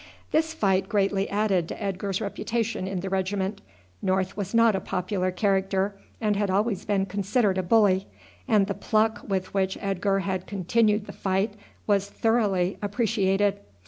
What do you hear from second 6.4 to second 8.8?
always been considered a bully, and the